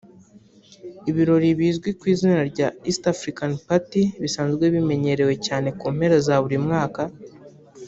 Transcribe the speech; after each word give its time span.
Ibirori 1.09 1.49
bizwi 1.59 1.89
ku 1.99 2.03
izina 2.13 2.41
rya 2.51 2.67
East 2.89 3.03
African 3.13 3.51
Party 3.65 4.03
bisanzwe 4.21 4.63
bimenyerewe 4.75 5.33
cyane 5.45 5.67
ku 5.79 5.85
mpera 5.95 6.17
za 6.25 6.35
buri 6.43 6.57
mwaka 6.65 7.01